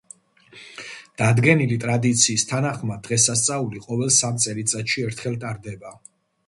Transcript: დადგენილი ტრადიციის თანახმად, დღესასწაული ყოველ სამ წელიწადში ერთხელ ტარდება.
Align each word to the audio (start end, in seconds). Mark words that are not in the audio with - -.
დადგენილი 1.21 1.77
ტრადიციის 1.85 2.47
თანახმად, 2.53 3.05
დღესასწაული 3.09 3.83
ყოველ 3.87 4.11
სამ 4.19 4.43
წელიწადში 4.47 5.09
ერთხელ 5.11 5.39
ტარდება. 5.47 5.99